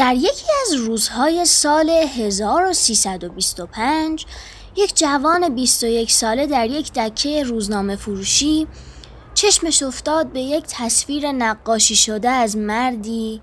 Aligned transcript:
در 0.00 0.14
یکی 0.14 0.46
از 0.66 0.74
روزهای 0.74 1.44
سال 1.44 1.90
1325 1.90 4.26
یک 4.76 4.96
جوان 4.96 5.54
21 5.54 6.12
ساله 6.12 6.46
در 6.46 6.66
یک 6.66 6.92
دکه 6.92 7.42
روزنامه 7.42 7.96
فروشی 7.96 8.66
چشمش 9.34 9.82
افتاد 9.82 10.32
به 10.32 10.40
یک 10.40 10.64
تصویر 10.68 11.32
نقاشی 11.32 11.96
شده 11.96 12.28
از 12.28 12.56
مردی 12.56 13.42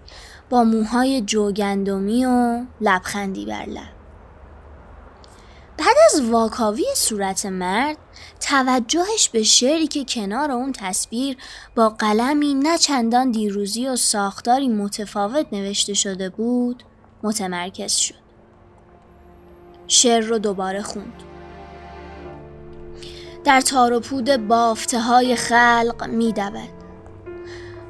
با 0.49 0.63
موهای 0.63 1.21
جوگندمی 1.21 2.25
و 2.25 2.61
لبخندی 2.81 3.45
بر 3.45 3.65
لب. 3.65 3.96
بعد 5.77 5.97
از 6.13 6.21
واکاوی 6.21 6.85
صورت 6.95 7.45
مرد 7.45 7.97
توجهش 8.39 9.29
به 9.29 9.43
شعری 9.43 9.87
که 9.87 10.05
کنار 10.05 10.51
اون 10.51 10.71
تصویر 10.71 11.37
با 11.75 11.89
قلمی 11.89 12.53
نه 12.53 12.77
چندان 12.77 13.31
دیروزی 13.31 13.87
و 13.87 13.95
ساختاری 13.95 14.67
متفاوت 14.67 15.47
نوشته 15.51 15.93
شده 15.93 16.29
بود 16.29 16.83
متمرکز 17.23 17.91
شد. 17.91 18.15
شعر 19.87 20.23
رو 20.23 20.39
دوباره 20.39 20.81
خوند. 20.81 21.23
در 23.43 23.61
تار 23.61 23.93
و 23.93 23.99
پود 23.99 24.47
بافته 24.47 24.99
های 24.99 25.35
خلق 25.35 26.07
می 26.09 26.33
دود. 26.33 26.69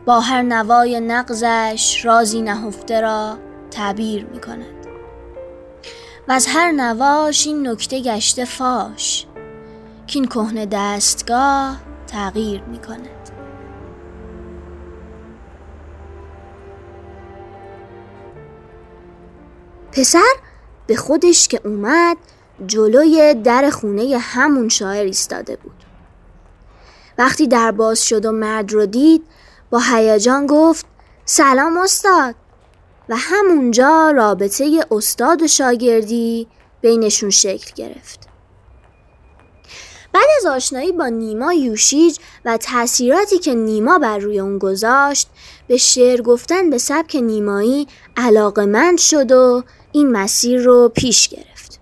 با 0.05 0.19
هر 0.19 0.41
نوای 0.41 0.99
نقزش 0.99 2.05
رازی 2.05 2.41
نهفته 2.41 3.01
را 3.01 3.37
تعبیر 3.71 4.25
می 4.25 4.41
کند. 4.41 4.76
و 6.27 6.31
از 6.31 6.47
هر 6.47 6.71
نواش 6.71 7.47
این 7.47 7.67
نکته 7.67 8.01
گشته 8.01 8.45
فاش 8.45 9.27
که 10.07 10.19
این 10.19 10.27
کهنه 10.27 10.65
دستگاه 10.65 11.77
تغییر 12.07 12.61
می 12.61 12.81
کند 12.81 13.09
پسر 19.91 20.33
به 20.87 20.95
خودش 20.95 21.47
که 21.47 21.61
اومد 21.65 22.17
جلوی 22.67 23.33
در 23.33 23.69
خونه 23.69 24.17
همون 24.17 24.69
شاعر 24.69 25.05
ایستاده 25.05 25.55
بود. 25.55 25.83
وقتی 27.17 27.47
در 27.47 27.71
باز 27.71 28.05
شد 28.05 28.25
و 28.25 28.31
مرد 28.31 28.73
رو 28.73 28.85
دید 28.85 29.23
با 29.69 29.79
هیجان 29.79 30.47
گفت 30.47 30.85
سلام 31.25 31.77
استاد. 31.77 32.35
و 33.09 33.15
همونجا 33.17 34.11
رابطه 34.15 34.85
استاد 34.91 35.41
و 35.41 35.47
شاگردی 35.47 36.47
بینشون 36.81 37.29
شکل 37.29 37.71
گرفت. 37.75 38.27
بعد 40.13 40.27
از 40.37 40.45
آشنایی 40.45 40.91
با 40.91 41.07
نیما 41.07 41.53
یوشیج 41.53 42.17
و 42.45 42.57
تاثیراتی 42.57 43.39
که 43.39 43.53
نیما 43.53 43.99
بر 43.99 44.17
روی 44.17 44.39
اون 44.39 44.57
گذاشت 44.57 45.27
به 45.67 45.77
شعر 45.77 46.21
گفتن 46.21 46.69
به 46.69 46.77
سبک 46.77 47.15
نیمایی 47.15 47.87
علاقمند 48.17 48.97
شد 48.97 49.31
و 49.31 49.63
این 49.91 50.11
مسیر 50.11 50.61
رو 50.61 50.91
پیش 50.95 51.29
گرفت. 51.29 51.79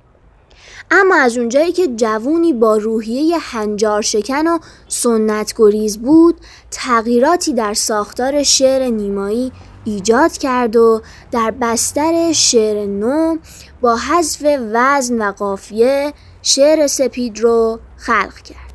اما 0.92 1.16
از 1.16 1.38
اونجایی 1.38 1.72
که 1.72 1.88
جوونی 1.88 2.54
با 2.54 2.78
روحیه 2.78 3.38
هنجار 3.38 4.02
شکن 4.02 4.48
و 4.48 4.60
سنت 4.88 5.54
گریز 5.58 5.98
بود 5.98 6.36
تغییراتی 6.72 7.54
در 7.54 7.74
ساختار 7.74 8.44
شعر 8.44 8.90
نیمایی 8.90 9.52
ایجاد 9.86 10.32
کرد 10.32 10.76
و 10.76 11.02
در 11.32 11.54
بستر 11.62 12.32
شعر 12.32 12.86
نو 12.86 13.38
با 13.82 13.96
حذف 13.96 14.46
وزن 14.74 15.22
و 15.22 15.32
قافیه 15.32 16.14
شعر 16.42 16.88
سپید 16.88 17.40
رو 17.40 17.80
خلق 17.98 18.36
کرد. 18.36 18.66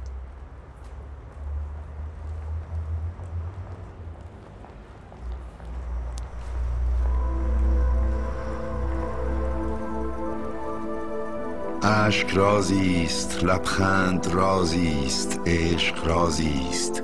اشک 11.83 12.31
رازی 12.31 13.03
است 13.05 13.45
لبخند 13.45 14.27
رازی 14.27 15.05
است 15.07 15.41
عشق 15.47 16.07
رازی 16.07 16.67
است 16.71 17.03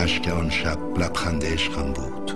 اشک 0.00 0.28
آن 0.28 0.50
شب 0.50 0.78
لبخند 0.98 1.44
عشقم 1.44 1.92
بود. 1.92 2.35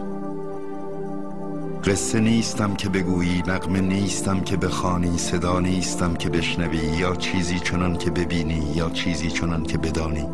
قصه 1.85 2.21
نیستم 2.21 2.75
که 2.75 2.89
بگویی 2.89 3.43
نقمه 3.47 3.81
نیستم 3.81 4.41
که 4.41 4.57
بخوانی 4.57 5.19
صدا 5.19 5.61
نیستم 5.61 6.15
که 6.15 6.29
بشنوی 6.29 6.79
یا 6.79 7.15
چیزی 7.15 7.59
چنان 7.61 7.99
که 7.99 8.11
ببینی 8.11 8.73
یا 8.75 8.91
چیزی 8.91 9.31
چنان 9.31 9.63
که 9.63 9.79
بدانی. 9.79 10.27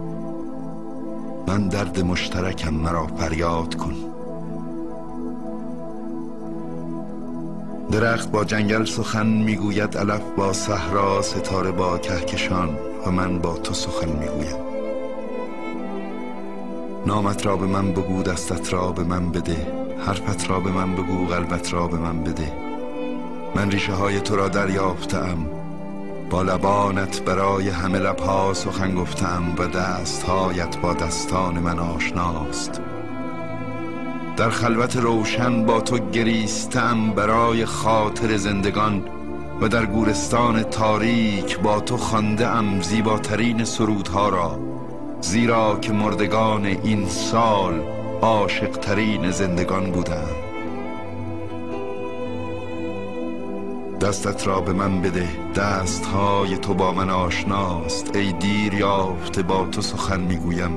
من 1.48 1.68
درد 1.68 2.00
مشترکم 2.00 2.74
مرا 2.74 3.06
فریاد 3.06 3.74
کن. 3.74 3.94
درخت 7.90 8.30
با 8.30 8.44
جنگل 8.44 8.84
سخن 8.84 9.26
می‌گوید 9.26 9.96
علف 9.96 10.22
با 10.36 10.52
صحرا 10.52 11.22
ستاره 11.22 11.70
با 11.70 11.98
کهکشان 11.98 12.68
و 13.06 13.10
من 13.10 13.38
با 13.38 13.54
تو 13.56 13.74
سخن 13.74 14.08
می‌گویم. 14.08 14.56
نامت 17.06 17.46
را 17.46 17.56
به 17.56 17.66
من 17.66 17.92
بگو 17.92 18.22
دستت 18.22 18.72
را 18.72 18.92
به 18.92 19.04
من 19.04 19.30
بده. 19.30 19.85
حرفت 19.98 20.50
را 20.50 20.60
به 20.60 20.70
من 20.70 20.94
بگو 20.94 21.26
قلبت 21.26 21.72
را 21.72 21.88
به 21.88 21.96
من 21.96 22.24
بده. 22.24 22.52
من 23.54 23.70
ریشه 23.70 23.92
های 23.92 24.20
تو 24.20 24.36
را 24.36 24.48
دریافتم. 24.48 25.46
با 26.30 26.42
لبانت 26.42 27.22
برای 27.22 27.68
همه 27.68 27.98
لبها 27.98 28.54
سخن 28.54 28.94
گفتم 28.94 29.42
و 29.58 29.66
دستهایت 29.66 30.76
با 30.76 30.94
دستان 30.94 31.58
من 31.58 31.78
آشناست. 31.78 32.80
در 34.36 34.50
خلوت 34.50 34.96
روشن 34.96 35.64
با 35.64 35.80
تو 35.80 35.98
گریستم 35.98 37.10
برای 37.10 37.64
خاطر 37.64 38.36
زندگان 38.36 39.02
و 39.60 39.68
در 39.68 39.86
گورستان 39.86 40.62
تاریک 40.62 41.58
با 41.58 41.80
تو 41.80 41.96
خانده 41.96 42.46
ام 42.46 42.82
زیباترین 42.82 43.64
سرودها 43.64 44.28
را 44.28 44.58
زیرا 45.20 45.78
که 45.80 45.92
مردگان 45.92 46.64
این 46.64 47.08
سال 47.08 47.95
عاشقترین 48.22 49.30
زندگان 49.30 49.90
بودم. 49.90 50.28
دستت 54.00 54.46
را 54.46 54.60
به 54.60 54.72
من 54.72 55.00
بده 55.00 55.28
دستهای 55.56 56.58
تو 56.58 56.74
با 56.74 56.92
من 56.92 57.10
آشناست. 57.10 58.16
ای 58.16 58.32
دیر 58.32 58.74
یافته 58.74 59.42
با 59.42 59.66
تو 59.72 59.82
سخن 59.82 60.20
می‌گویم. 60.20 60.70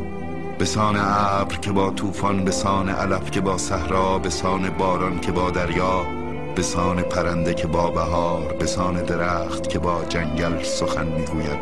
بسان 0.59 0.95
ابر 0.99 1.55
که 1.55 1.71
با 1.71 1.89
طوفان 1.89 2.45
بسان 2.45 2.89
علف 2.89 3.31
که 3.31 3.41
با 3.41 3.57
صحرا 3.57 4.19
بسان 4.19 4.69
باران 4.69 5.19
که 5.19 5.31
با 5.31 5.51
دریا 5.51 6.05
بسان 6.57 7.01
پرنده 7.01 7.53
که 7.53 7.67
با 7.67 7.91
بهار 7.91 8.53
بسان 8.53 9.03
درخت 9.03 9.69
که 9.69 9.79
با 9.79 10.03
جنگل 10.09 10.63
سخن 10.63 11.07
می‌گوید 11.07 11.59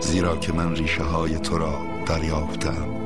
زیرا 0.00 0.36
که 0.36 0.52
من 0.52 0.76
ریشه 0.76 1.02
های 1.02 1.38
تو 1.38 1.58
را 1.58 1.74
دریافتم. 2.06 3.01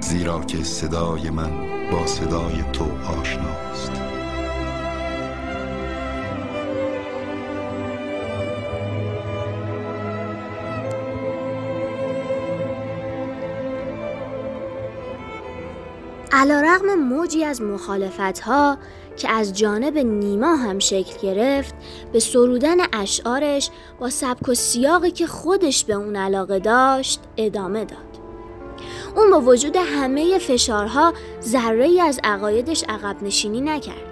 زیرا 0.00 0.40
که 0.40 0.62
صدای 0.62 1.30
من 1.30 1.50
با 1.92 2.06
صدای 2.06 2.62
تو 2.72 2.84
آشناست. 3.20 3.92
علا 16.32 16.60
رغم 16.60 16.94
موجی 16.94 17.44
از 17.44 17.62
مخالفت 17.62 18.40
ها 18.40 18.78
که 19.16 19.30
از 19.30 19.58
جانب 19.58 19.98
نیما 19.98 20.56
هم 20.56 20.78
شکل 20.78 21.18
گرفت 21.22 21.74
به 22.12 22.20
سرودن 22.20 22.76
اشعارش 22.92 23.70
با 24.00 24.10
سبک 24.10 24.48
و 24.48 24.54
سیاقی 24.54 25.10
که 25.10 25.26
خودش 25.26 25.84
به 25.84 25.94
اون 25.94 26.16
علاقه 26.16 26.58
داشت 26.58 27.20
ادامه 27.36 27.84
داد. 27.84 28.07
اون 29.16 29.30
با 29.30 29.40
وجود 29.40 29.76
همه 29.76 30.38
فشارها 30.38 31.12
ذره 31.42 32.02
از 32.02 32.20
عقایدش 32.24 32.84
عقب 32.88 33.22
نشینی 33.22 33.60
نکرد. 33.60 34.08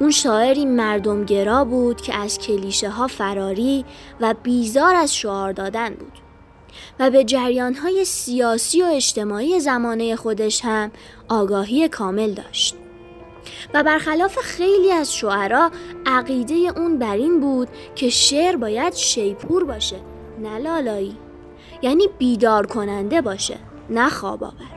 اون 0.00 0.10
شاعری 0.10 0.64
مردمگرا 0.64 1.64
بود 1.64 2.00
که 2.00 2.16
از 2.16 2.38
کلیشه 2.38 2.90
ها 2.90 3.06
فراری 3.06 3.84
و 4.20 4.34
بیزار 4.42 4.94
از 4.94 5.16
شعار 5.16 5.52
دادن 5.52 5.94
بود 5.94 6.12
و 7.00 7.10
به 7.10 7.24
جریانهای 7.24 8.04
سیاسی 8.04 8.82
و 8.82 8.86
اجتماعی 8.86 9.60
زمانه 9.60 10.16
خودش 10.16 10.64
هم 10.64 10.90
آگاهی 11.28 11.88
کامل 11.88 12.32
داشت. 12.32 12.76
و 13.74 13.82
برخلاف 13.82 14.38
خیلی 14.38 14.92
از 14.92 15.14
شعرا 15.14 15.70
عقیده 16.06 16.54
اون 16.54 16.98
بر 16.98 17.16
این 17.16 17.40
بود 17.40 17.68
که 17.94 18.08
شعر 18.08 18.56
باید 18.56 18.94
شیپور 18.94 19.64
باشه 19.64 19.96
نه 20.38 20.58
لالایی 20.58 21.16
یعنی 21.82 22.08
بیدار 22.18 22.66
کننده 22.66 23.20
باشه. 23.20 23.56
نه 23.90 24.08
خواب 24.08 24.44
آور. 24.44 24.76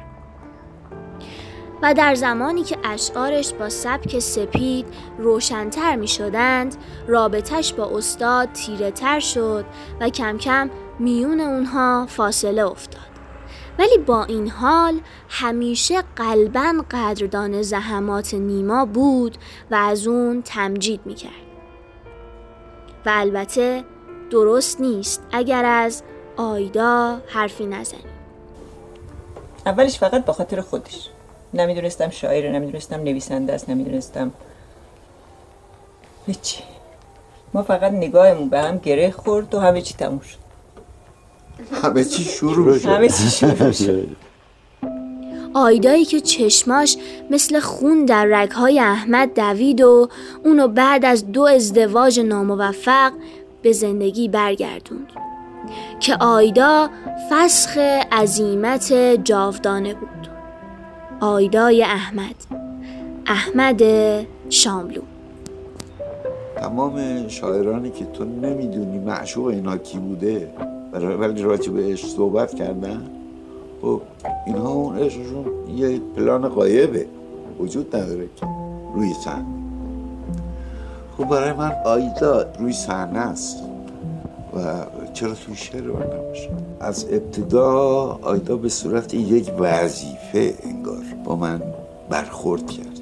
و 1.82 1.94
در 1.94 2.16
زمانی 2.16 2.64
که 2.64 2.78
اشعارش 2.84 3.54
با 3.54 3.70
سبک 3.70 4.20
سپید 4.20 4.86
روشنتر 5.18 5.96
می 5.96 6.08
شدند 6.08 6.76
رابطش 7.08 7.74
با 7.74 7.98
استاد 7.98 8.52
تیره 8.52 8.92
تر 8.92 9.20
شد 9.20 9.66
و 10.02 10.10
کم 10.10 10.38
کم 10.38 10.70
میون 11.00 11.40
اونها 11.40 12.06
فاصله 12.10 12.66
افتاد. 12.66 13.10
ولی 13.80 13.98
با 13.98 14.24
این 14.24 14.50
حال 14.50 15.00
همیشه 15.30 16.04
قلبا 16.16 16.74
قدردان 16.92 17.62
زحمات 17.62 18.34
نیما 18.34 18.86
بود 18.86 19.38
و 19.72 19.76
از 19.76 20.08
اون 20.08 20.42
تمجید 20.42 21.02
می‌کرد. 21.06 21.32
و 23.06 23.10
البته 23.14 23.84
درست 24.30 24.82
نیست 24.82 25.24
اگر 25.32 25.66
از 25.66 26.04
آیدا 26.38 27.22
حرفی 27.28 27.66
نزنیم. 27.66 28.19
اولش 29.66 30.00
فقط 30.00 30.26
به 30.26 30.34
خاطر 30.34 30.62
خودش. 30.62 31.10
نمی‌دونستم 31.54 32.10
شاعر 32.10 32.52
نمی‌دونستم 32.52 32.96
نویسنده 32.96 33.54
است 33.54 33.70
نمی‌دونستم. 33.70 34.32
هیچی. 36.28 36.64
ما 37.54 37.64
فقط 37.64 37.92
نگاهمون 37.92 38.50
به 38.50 38.62
هم 38.62 38.78
گره 38.78 39.12
خورد 39.12 39.56
و 39.56 39.60
همه 39.60 39.82
چی 39.82 39.94
تموم 39.94 40.20
شد. 40.20 40.38
همه 41.84 42.04
چی 42.04 42.24
شروع 42.24 42.78
شد. 42.78 42.90
همه 42.90 43.10
چی 43.10 43.30
شروع 43.40 43.72
شد. 43.72 44.08
آیدایی 45.54 46.06
که 46.06 46.20
چشماش 46.20 46.98
مثل 47.30 47.60
خون 47.60 48.06
در 48.06 48.26
رگهای 48.26 48.80
احمد 48.80 49.36
دوید 49.36 49.82
و 49.82 50.10
اونو 50.46 50.68
بعد 50.68 51.06
از 51.06 51.32
دو 51.32 51.44
ازدواج 51.44 52.20
ناموفق 52.20 53.12
به 53.62 53.72
زندگی 53.72 54.28
برگردوند. 54.28 55.12
که 56.00 56.16
آیدا 56.20 56.90
فسخ 57.32 57.78
عظیمت 58.12 58.94
جاودانه 59.24 59.94
بود. 59.94 60.30
آیدای 61.22 61.84
احمد 61.84 62.36
احمد 63.28 63.82
شاملو. 64.50 65.02
تمام 66.56 67.28
شاعرانی 67.28 67.90
که 67.90 68.06
تو 68.06 68.24
نمی‌دونی 68.26 69.00
معشوق 69.00 69.46
اینا 69.46 69.78
کی 69.78 69.98
بوده 69.98 70.50
ولی 70.94 71.42
راجع 71.42 71.72
به 71.72 71.84
عشق 71.84 72.08
صحبت 72.08 72.54
کردن 72.54 73.02
خب 73.82 74.02
اینها 74.46 74.70
اون 74.70 74.98
عشقشون 74.98 75.46
یه 75.76 76.02
پلان 76.16 76.50
قایبه 76.50 77.06
وجود 77.60 77.96
نداره 77.96 78.30
روی 78.96 79.14
صحنه. 79.26 79.46
خب 81.18 81.26
برای 81.26 81.54
من 81.54 81.72
آیدا 81.86 82.46
روی 82.60 82.74
صحنه 82.74 83.20
است. 83.20 83.64
و 84.56 84.60
چرا 85.20 85.34
توی 85.34 85.56
شعر 85.56 85.82
من 85.82 86.04
نباشه؟ 86.04 86.50
از 86.80 87.06
ابتدا 87.12 87.70
آیدا 88.22 88.58
به 88.58 88.70
صورت 88.70 89.14
یک 89.14 89.52
وظیفه 89.60 90.54
انگار 90.64 91.04
با 91.24 91.36
من 91.36 91.62
برخورد 92.10 92.72
کرد. 92.72 93.00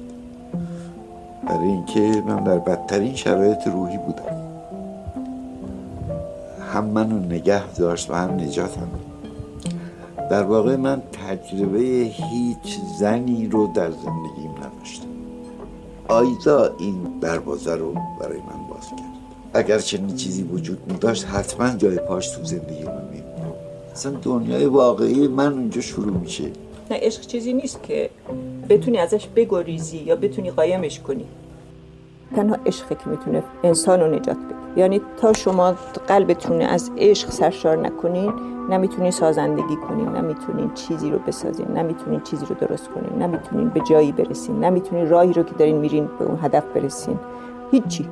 برای 1.46 1.68
اینکه 1.68 2.22
من 2.26 2.44
در 2.44 2.58
بدترین 2.58 3.14
شرایط 3.14 3.66
روحی 3.66 3.98
بودم. 3.98 4.36
هم 6.72 6.84
منو 6.84 7.18
نگه 7.18 7.72
داشت 7.72 8.10
و 8.10 8.14
هم 8.14 8.30
نجاتم. 8.30 8.88
در 10.30 10.42
واقع 10.42 10.76
من 10.76 11.02
تجربه 11.12 11.78
هیچ 12.12 12.80
زنی 12.98 13.46
رو 13.46 13.66
در 13.74 13.90
زندگیم 13.90 14.50
نداشتم. 14.56 15.08
آیدا 16.08 16.74
این 16.78 17.02
دروازه 17.20 17.74
رو 17.74 17.94
برای 18.20 18.38
من 18.38 18.66
باز 18.70 18.88
کرد. 18.88 19.17
اگر 19.54 19.78
چنین 19.78 20.16
چیزی 20.16 20.42
وجود 20.42 20.98
داشت 21.00 21.26
حتما 21.26 21.76
جای 21.76 21.96
پاش 21.96 22.28
تو 22.28 22.44
زندگی 22.44 22.84
من 22.84 23.04
می 23.12 23.22
اصلا 23.92 24.12
دنیای 24.12 24.66
واقعی 24.66 25.28
من 25.28 25.52
اونجا 25.52 25.80
شروع 25.80 26.16
میشه. 26.16 26.44
نه 26.90 26.98
عشق 27.02 27.20
چیزی 27.20 27.52
نیست 27.52 27.82
که 27.82 28.10
بتونی 28.68 28.98
ازش 28.98 29.26
بگریزی 29.26 29.98
یا 29.98 30.16
بتونی 30.16 30.50
قایمش 30.50 31.00
کنی. 31.00 31.24
تنها 32.36 32.56
عشقه 32.66 32.94
که 32.94 33.10
می‌تونه 33.10 33.42
انسان 33.64 34.00
رو 34.00 34.06
نجات 34.06 34.36
بده. 34.36 34.80
یعنی 34.80 35.00
تا 35.20 35.32
شما 35.32 35.74
قلبتون 36.08 36.62
از 36.62 36.90
عشق 36.98 37.30
سرشار 37.30 37.76
نکنین 37.76 38.32
نمی‌تونین 38.70 39.10
سازندگی 39.10 39.76
کنین 39.88 40.08
نمی‌تونین 40.08 40.74
چیزی 40.74 41.10
رو 41.10 41.18
بسازین 41.18 41.66
نمی‌تونین 41.66 42.20
چیزی 42.20 42.46
رو 42.46 42.54
درست 42.54 42.88
کنین 42.88 43.22
نمی‌تونین 43.22 43.68
به 43.68 43.80
جایی 43.90 44.12
برسین 44.12 44.64
نمی‌تونین 44.64 45.08
راهی 45.08 45.32
رو 45.32 45.42
که 45.42 45.54
دارین 45.58 45.76
میرین 45.76 46.08
به 46.18 46.24
اون 46.24 46.38
هدف 46.42 46.64
برسین. 46.64 47.18
هیچی. 47.70 48.08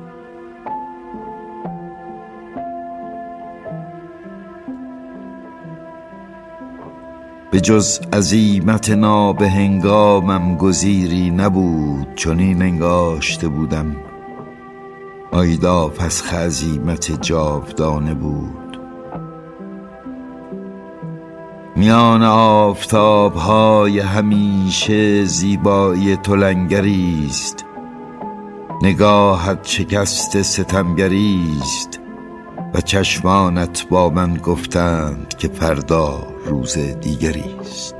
به 7.57 7.61
جز 7.61 7.99
عظیمت 8.13 8.91
به 9.33 9.49
هنگامم 9.49 10.57
گزیری 10.57 11.29
نبود 11.29 12.07
چنین 12.15 12.61
انگاشته 12.61 13.47
بودم. 13.47 13.95
آیدا 15.31 15.87
پس 15.87 16.33
عظیمت 16.33 17.21
جاودانه 17.21 18.13
بود. 18.13 18.79
میان 21.75 22.23
آفتاب 22.23 23.35
های 23.35 23.99
همیشه 23.99 25.25
زیبایی 25.25 26.15
تلنگری 26.15 27.27
است. 27.29 27.65
نگاهت 28.81 29.59
شکست 29.67 30.41
ستمگری 30.41 31.57
است. 31.61 31.99
و 32.73 32.81
چشمانت 32.81 33.87
با 33.89 34.09
من 34.09 34.37
گفتند 34.37 35.33
که 35.37 35.47
فردا 35.47 36.36
روز 36.47 36.77
دیگری. 36.77 37.55
است 37.61 37.95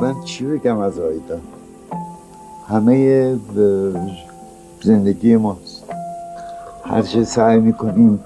من 0.00 0.14
چی 0.24 0.44
بگم 0.44 0.78
از 0.78 0.98
آیدا؟ 0.98 1.38
همه 2.68 3.36
زندگی 4.82 5.36
ماست. 5.36 5.84
هر 6.84 7.02
چه 7.02 7.24
سعی 7.24 7.58
می‌کنیم 7.58 8.20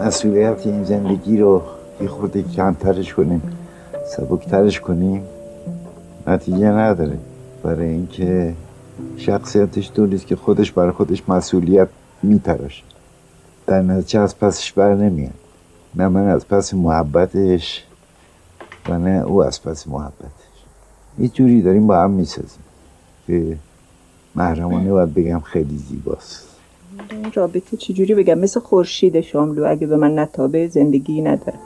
مسئولیت 0.00 0.66
این 0.66 0.84
زندگی 0.84 1.38
رو 1.38 1.62
یه 2.00 2.08
خورده 2.08 2.42
کمترش 2.42 3.14
کنیم 3.14 3.42
سبکترش 4.16 4.80
کنیم 4.80 5.22
نتیجه 6.26 6.68
نداره. 6.70 7.18
برای 7.62 7.88
اینکه 7.88 8.54
شخصیتش 9.16 9.90
دونیست 9.94 10.26
که 10.26 10.36
خودش 10.36 10.72
برای 10.72 10.92
خودش 10.92 11.28
مسئولیت 11.28 11.88
میتراشه. 12.22 12.82
در 13.66 13.82
نتیجه 13.82 14.20
از 14.20 14.38
پسش 14.38 14.72
بر 14.72 14.94
نمیاد. 14.94 15.34
نه 15.94 16.08
من 16.08 16.28
از 16.28 16.48
پس 16.48 16.74
محبتش 16.74 17.84
و 18.88 18.98
نه 18.98 19.22
او 19.26 19.44
از 19.44 19.62
پس 19.62 19.88
محبتش. 19.88 20.48
یه 21.18 21.28
جوری 21.28 21.62
داریم 21.62 21.86
با 21.86 22.00
هم 22.00 22.10
می‌سازیم. 22.10 22.62
که 23.26 23.56
محرمانه 24.34 24.90
باید 24.90 25.14
بگم 25.14 25.40
خیلی 25.40 25.76
زیباست. 25.76 26.48
رابطه 27.34 27.76
چجوری 27.76 28.14
بگم؟ 28.14 28.38
مثل 28.38 28.60
خورشید 28.60 29.20
شاملو. 29.20 29.70
اگه 29.70 29.86
به 29.86 29.96
من 29.96 30.18
نتابه 30.18 30.68
زندگی 30.68 31.22
نداره. 31.22 31.58